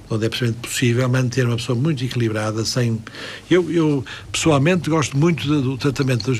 [0.09, 3.01] Onde é absolutamente possível manter uma pessoa muito equilibrada, sem.
[3.49, 6.33] Eu, eu pessoalmente gosto muito do, tratamento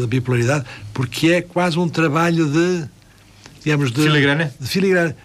[0.00, 2.86] da bipolaridade, porque é quase um trabalho de
[3.64, 4.54] digamos, de filigrana.
[4.60, 5.16] De filigrana.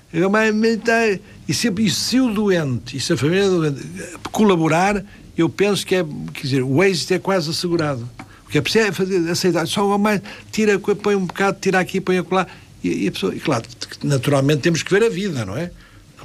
[1.48, 3.86] E, sempre, e se o doente e se a família do doente
[4.32, 5.04] colaborar,
[5.38, 8.10] eu penso que é, quer dizer, o êxito é quase assegurado.
[8.48, 9.68] O que é preciso é fazer, aceitar.
[9.68, 10.22] Só o mais,
[10.52, 12.48] tira, põe um bocado, tira aqui, põe acolá.
[12.84, 13.66] E, e a pessoa, e claro,
[14.04, 15.70] naturalmente temos que ver a vida, não é?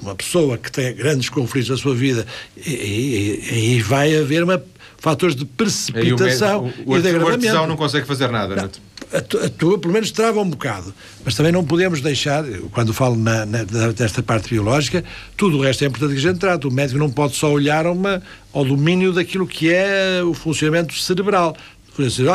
[0.00, 2.26] Uma pessoa que tem grandes conflitos na sua vida,
[2.66, 4.62] aí vai haver uma,
[5.04, 7.44] fatores de precipitação o, o, e de agravamento.
[7.44, 8.56] O artesão não consegue fazer nada.
[8.56, 8.70] Não, a,
[9.18, 10.92] a tua, pelo menos, trava um bocado.
[11.24, 15.04] Mas também não podemos deixar, quando falo na, na, desta parte biológica,
[15.36, 16.66] tudo o resto é importante que a gente trate.
[16.66, 18.22] O médico não pode só olhar uma,
[18.52, 21.56] ao domínio daquilo que é o funcionamento cerebral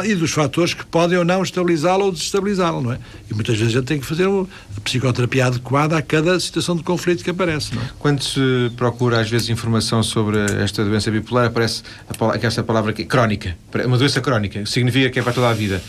[0.06, 3.00] e dos fatores que podem ou não estabilizá-lo ou desestabilizá-lo, não é?
[3.30, 6.84] E muitas vezes a gente tem que fazer a psicoterapia adequada a cada situação de
[6.84, 7.90] conflito que aparece, não é?
[8.00, 13.04] Quando se procura, às vezes, informação sobre esta doença bipolar, aparece a, esta palavra aqui,
[13.04, 13.58] crónica.
[13.86, 14.66] Uma doença crónica.
[14.66, 15.82] Significa que é para toda a vida.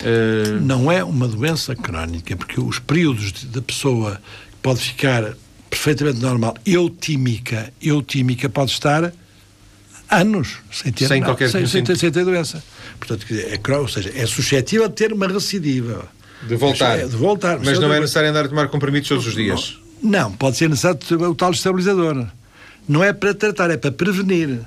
[0.00, 0.60] Uh...
[0.60, 4.20] Não é uma doença crónica, porque os períodos da pessoa
[4.62, 5.34] pode ficar
[5.70, 9.12] perfeitamente normal, eutímica, eutímica pode estar
[10.10, 12.62] anos sem ter, sem, qualquer sem, sem, ter, sem ter doença.
[12.98, 16.08] Portanto, é, ou seja, é suscetível de ter uma recidiva.
[16.46, 16.98] De voltar.
[16.98, 17.58] É, de voltar.
[17.58, 19.78] Mas não é necessário andar a tomar comprimidos todos os dias?
[20.02, 22.26] Não, pode ser necessário o tal estabilizador.
[22.88, 24.60] Não é para tratar, é para prevenir.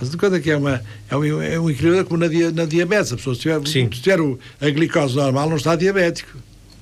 [0.00, 2.64] Mas de conta que é, uma, é, um, é um equilíbrio como na, dia, na
[2.64, 3.12] diabetes.
[3.12, 6.36] A pessoa, se tiver, se tiver o, a glicose normal, não está diabético.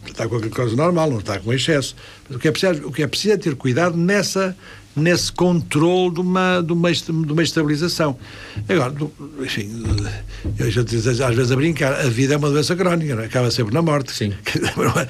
[0.06, 1.94] Está com a glicose normal, não está com excesso.
[2.28, 4.56] Mas o que é preciso, o que é, preciso é ter cuidado nessa
[4.94, 8.16] nesse controle de uma, de uma, de uma estabilização.
[8.68, 8.94] Agora,
[9.40, 9.82] enfim,
[10.58, 13.26] eu já diz, às vezes a brincar, a vida é uma doença crónica, não é?
[13.26, 14.12] acaba sempre na morte.
[14.12, 14.32] Sim.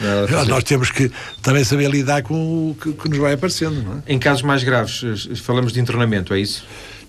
[0.02, 0.44] É?
[0.46, 1.10] Nós temos que
[1.42, 4.02] também saber lidar com o que, que nos vai aparecendo.
[4.06, 4.12] É?
[4.12, 5.02] Em casos mais graves,
[5.42, 6.64] falamos de internamento, é isso?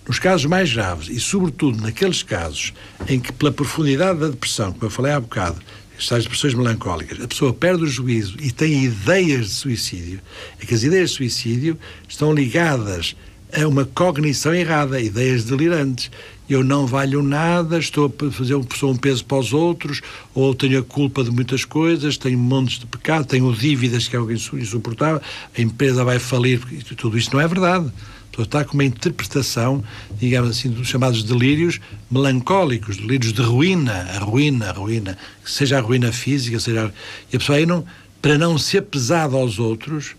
[0.07, 2.73] Nos casos mais graves, e sobretudo naqueles casos
[3.07, 5.61] em que, pela profundidade da depressão, como eu falei há bocado,
[5.97, 10.19] estas depressões melancólicas, a pessoa perde o juízo e tem ideias de suicídio,
[10.59, 11.77] é que as ideias de suicídio
[12.09, 13.15] estão ligadas
[13.55, 16.09] a uma cognição errada, ideias delirantes.
[16.49, 20.01] Eu não valho nada, estou a fazer um, sou um peso para os outros,
[20.33, 24.19] ou tenho a culpa de muitas coisas, tenho montes de pecado, tenho dívidas que é
[24.19, 25.21] insuportável,
[25.57, 26.59] a empresa vai falir,
[26.97, 27.91] tudo isto não é verdade.
[28.33, 29.83] Portanto, está com uma interpretação,
[30.19, 35.81] digamos assim, dos chamados delírios melancólicos, delírios de ruína, a ruína, a ruína, seja a
[35.81, 36.91] ruína física, seja.
[37.31, 37.85] E a pessoa aí, não,
[38.19, 40.15] para não ser pesado aos outros,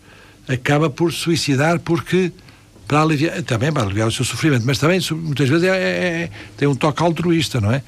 [0.48, 2.32] acaba por suicidar porque.
[2.86, 6.30] Para aliviar, também para aliviar o seu sofrimento, mas também muitas vezes é, é, é,
[6.54, 7.82] tem um toque altruísta, não é?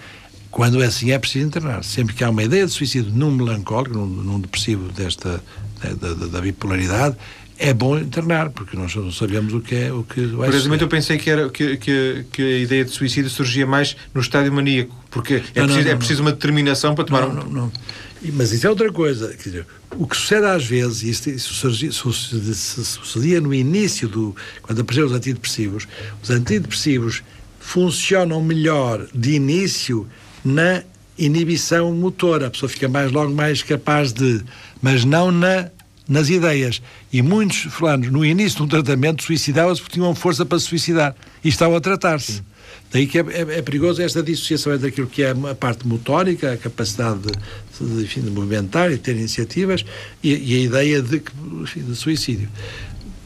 [0.51, 1.85] Quando é assim é preciso internar.
[1.85, 5.45] Sempre que há uma ideia de suicídio num melancólico, num, num depressivo desta,
[5.83, 7.15] da, da, da bipolaridade,
[7.59, 10.89] é bom internar, porque nós não sabemos o que é o que vai Curiosamente eu
[10.89, 14.95] pensei que, era, que, que, que, a ideia de suicídio surgia mais no estádio maníaco,
[15.11, 17.35] porque é, não, preciso, não, não, é preciso uma determinação para tomar não, um...
[17.35, 17.73] Não, não.
[18.33, 19.29] Mas isso é outra coisa.
[19.29, 24.81] Quer dizer, o que sucede às vezes, e isso, isso sucedia no início, do, quando
[24.81, 25.87] apareceram os antidepressivos,
[26.23, 27.23] os antidepressivos
[27.61, 30.07] funcionam melhor de início
[30.45, 30.83] na
[31.19, 32.47] inibição motora.
[32.47, 34.43] A pessoa fica mais logo mais capaz de...
[34.83, 35.71] Mas não na
[36.09, 36.81] nas ideias.
[37.13, 41.15] E muitos fulanos, no início de um tratamento, suicidavam-se porque tinham força para se suicidar
[41.43, 42.43] e estavam a tratar-se.
[42.93, 46.53] Daí que é, é, é, perigoso esta dissociação entre aquilo que é a parte motórica,
[46.53, 49.85] a capacidade de, de, enfim, de movimentar e ter iniciativas,
[50.23, 51.23] e, e a ideia de,
[51.63, 52.49] enfim, de suicídio.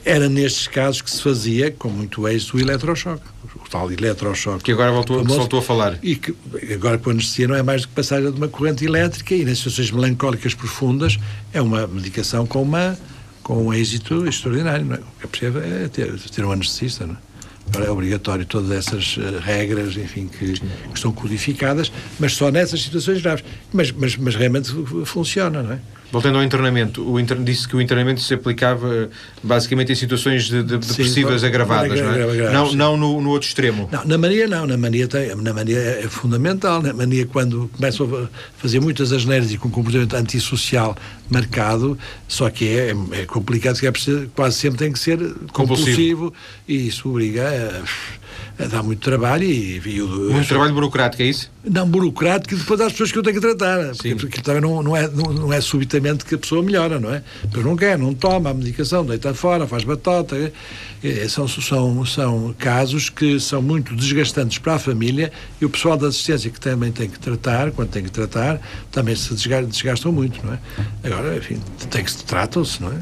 [0.05, 3.23] Era nestes casos que se fazia, com muito êxito, o eletrochoque.
[3.57, 4.65] O tal eletrochoque.
[4.65, 5.99] Que agora voltou, famoso, voltou a falar.
[6.03, 6.35] E que
[6.73, 9.45] agora com a anestesia não é mais do que passagem de uma corrente elétrica e
[9.45, 11.19] nas situações melancólicas profundas
[11.53, 12.97] é uma medicação com, uma,
[13.43, 14.85] com um êxito extraordinário.
[14.85, 14.99] Não é?
[14.99, 17.07] O que é preciso é ter, ter um anestesista.
[17.07, 17.31] Não é?
[17.69, 20.63] Agora é obrigatório todas essas uh, regras, enfim, que, que,
[20.95, 23.45] estão codificadas, mas só nessas situações graves.
[23.73, 24.73] Mas, mas, mas realmente
[25.05, 25.81] funciona, não é?
[26.12, 27.38] Voltando ao internamento, o inter...
[27.38, 29.09] disse que o internamento se aplicava
[29.42, 32.53] basicamente em situações de, de depressivas sim, agravadas, não, é?
[32.53, 33.88] não, não no, no, outro extremo.
[33.92, 38.07] Não, na mania não, na mania, tem, na mania é fundamental, na mania quando começam
[38.25, 40.96] a fazer muitas asneiras e com comportamento antissocial
[41.29, 41.96] marcado,
[42.27, 45.18] só que é, é complicado, que é preciso, quase sempre tem que ser
[45.53, 46.35] compulsivo, compulsivo
[46.66, 48.20] e isso obriga a
[48.59, 49.79] dá muito trabalho e...
[49.79, 51.51] e muito trabalho burocrático, é isso?
[51.65, 53.91] Não, burocrático e depois há pessoas que eu tenho que tratar.
[53.91, 57.13] Porque, porque também não, não, é, não, não, é subitamente que a pessoa melhora, não
[57.13, 57.23] é?
[57.43, 60.37] Porque não quer, não toma a medicação, deita fora, faz batota.
[60.37, 60.53] É,
[61.03, 65.97] é, são, são, são casos que são muito desgastantes para a família e o pessoal
[65.97, 68.61] da assistência que também tem que tratar, quando tem que tratar,
[68.91, 70.59] também se desgastam muito, não é?
[71.05, 71.61] Agora, enfim,
[71.91, 72.99] tem que se tratam-se, não é?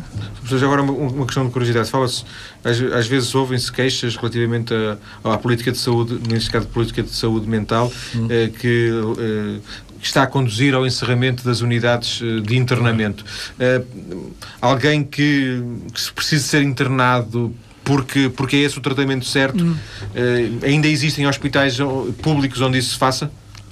[0.49, 1.91] Mas agora uma, uma questão de curiosidade.
[1.91, 2.25] Fala-se,
[2.69, 4.75] às, às, vezes ouvem-se queixas relativamente
[5.25, 8.27] à política de saúde, neste caso política de saúde mental, hum.
[8.31, 9.61] eh, que eh,
[10.03, 13.25] está a conduzir ao encerramento das unidades uh, de internamento.
[13.59, 15.61] Uh, alguém que,
[15.93, 17.53] que precisa ser internado
[17.83, 19.75] porque, porque é esse o tratamento certo, hum.
[20.63, 21.79] ainda existem hospitais
[22.21, 23.31] públicos onde isso se faça?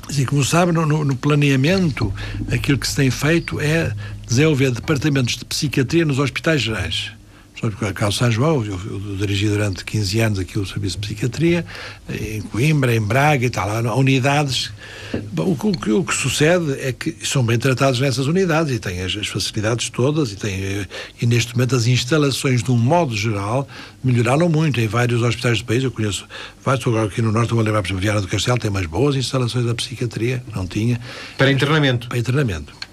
[0.09, 2.15] Sim, como sabe, no, no, planeamento,
[2.51, 3.93] aquilo que se tem feito é
[4.27, 7.13] desenvolver departamentos de psiquiatria nos hospitais gerais.
[7.61, 11.65] Por caso São João, eu, eu, dirigi durante 15 anos aqui o serviço de psiquiatria,
[12.09, 14.71] em Coimbra, em Braga e tal, há unidades.
[15.33, 19.01] Bom, o, que, o, que sucede é que são bem tratados nessas unidades e têm
[19.03, 20.87] as, as facilidades todas e, têm,
[21.21, 23.67] e neste momento as instalações, de um modo geral,
[24.05, 25.83] melhoraram muito em vários hospitais do país.
[25.83, 26.27] Eu conheço
[26.63, 29.17] vários, agora aqui no Norte, vou lembrar, por exemplo, Viana do Castelo, tem umas boas
[29.17, 31.01] instalações da psiquiatria, não tinha.
[31.39, 32.09] Para internamento?
[32.09, 32.86] Para internamento.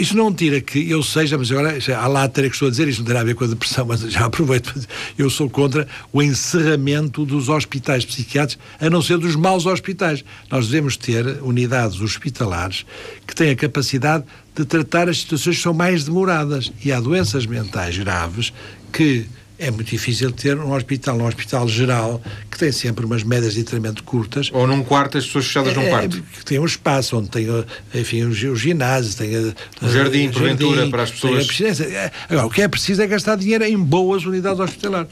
[0.00, 2.88] Isso não tira que eu seja, mas agora há lá ter que estou a dizer,
[2.88, 4.74] isto não tem a ver com a depressão, mas já aproveito.
[5.16, 10.24] Eu sou contra o encerramento dos hospitais psiquiátricos, a não ser dos maus hospitais.
[10.50, 12.84] Nós devemos ter unidades hospitalares
[13.26, 14.24] que têm a capacidade
[14.56, 16.72] de tratar as situações que são mais demoradas.
[16.84, 18.52] E há doenças mentais graves
[18.92, 19.26] que
[19.58, 23.64] é muito difícil ter um hospital, um hospital geral, que tem sempre umas médias de
[23.64, 24.50] tratamento curtas.
[24.52, 26.22] Ou num quarto, as pessoas fechadas num é, quarto.
[26.22, 27.46] Que tem um espaço onde tem,
[27.94, 31.48] enfim, os, os ginásios, tem a, um jardim, porventura, para as pessoas.
[31.80, 35.08] É, agora, o que é preciso é gastar dinheiro em boas unidades hospitalares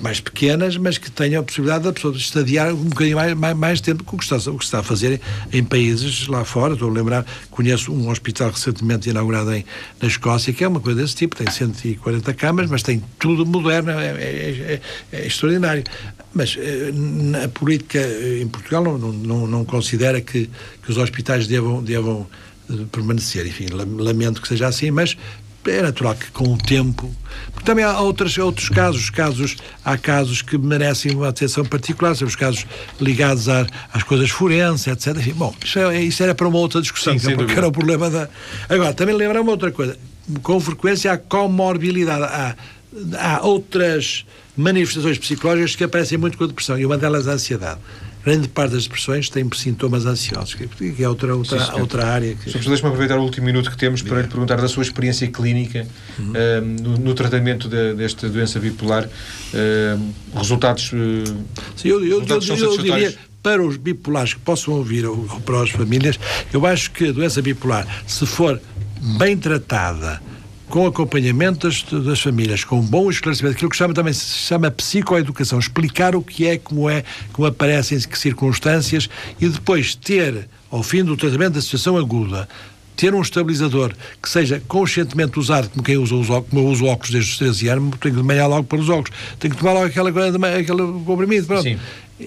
[0.00, 3.80] mais pequenas, mas que tenham a possibilidade da pessoa estadiar um bocadinho mais, mais, mais
[3.80, 5.20] tempo que o que, está, o que está a fazer
[5.52, 6.74] em países lá fora.
[6.74, 9.64] Estou a lembrar, conheço um hospital recentemente inaugurado em,
[10.00, 13.90] na Escócia, que é uma coisa desse tipo, tem 140 camas, mas tem tudo moderno,
[13.90, 14.80] é, é, é,
[15.12, 15.82] é extraordinário.
[16.32, 16.92] Mas eh,
[17.44, 17.98] a política
[18.40, 20.48] em Portugal não, não, não considera que,
[20.82, 22.26] que os hospitais devam, devam
[22.70, 23.46] eh, permanecer.
[23.46, 25.16] Enfim, lamento que seja assim, mas
[25.68, 27.14] é natural que com o tempo.
[27.52, 32.26] Porque também há outros, outros casos, casos, há casos que merecem uma atenção particular, são
[32.26, 32.66] os casos
[33.00, 35.16] ligados às coisas forenses, etc.
[35.16, 38.10] Enfim, bom, isso, é, isso, era para uma outra discussão, Sim, porque era o problema
[38.10, 38.28] da.
[38.68, 39.96] Agora, também lembrar uma outra coisa.
[40.42, 42.56] Com frequência há comorbilidade, há,
[43.18, 44.26] há outras
[44.56, 47.80] manifestações psicológicas que aparecem muito com a depressão, e uma delas é a ansiedade
[48.24, 52.34] grande parte das depressões tem sintomas ansiosos, que é outra, outra, Sim, outra área.
[52.34, 52.50] Que...
[52.50, 52.58] Sr.
[52.68, 55.86] deixe-me aproveitar o último minuto que temos para lhe perguntar da sua experiência clínica
[56.18, 56.30] uhum.
[56.30, 59.04] uh, no, no, tratamento de, desta doença bipolar.
[59.04, 60.96] Uh, resultados, uh,
[61.76, 65.16] Sim, eu, eu, resultados eu, eu, eu diria, para os bipolares que possam ouvir ou,
[65.16, 66.18] ou para as famílias,
[66.52, 68.60] eu acho que a doença bipolar, se for
[69.18, 70.20] bem tratada,
[70.68, 74.70] com acompanhamento das, das, famílias, com um bom esclarecimento, aquilo que chama, também se chama
[74.70, 79.08] psicoeducação, explicar o que é, como é, como aparece, em que circunstâncias,
[79.40, 82.48] e depois ter, ao fim do tratamento da situação aguda,
[82.96, 86.84] ter um estabilizador que seja conscientemente usado, como quem usa os óculos, como eu uso
[86.84, 89.60] óculos desde os 13 anos, tenho que de manhã logo para os óculos, tenho que
[89.60, 91.62] tomar logo aquela, aquele comprimido, pronto.
[91.62, 91.78] Sim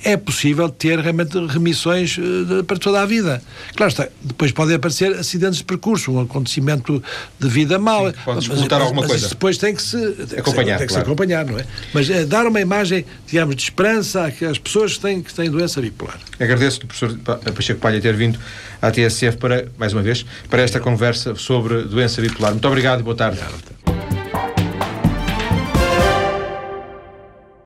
[0.04, 3.42] é possível ter realmente remissões uh, para toda a vida.
[3.76, 7.04] Claro está, depois podem aparecer acidentes de percurso, um acontecimento
[7.40, 8.08] de vida mau.
[8.08, 9.30] Sim, pode mas, alguma mas coisa.
[9.30, 9.98] depois tem que se
[10.38, 11.06] acompanhar, tem que claro.
[11.06, 11.66] se acompanhar, não é?
[11.94, 15.82] Mas é, dar uma imagem, digamos, de esperança às pessoas que têm, que têm doença
[15.82, 16.20] bipolar.
[16.40, 17.18] Agradeço-lhe, professor
[17.54, 18.40] Pacheco Palha, ter vindo
[18.82, 22.52] à TSF para, mais uma vez, para esta conversa sobre doença bipolar.
[22.52, 23.40] Muito obrigado e boa tarde.
[23.40, 23.81] Obrigado.